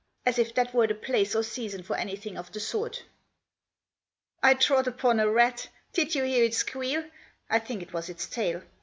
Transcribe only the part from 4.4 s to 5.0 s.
I trod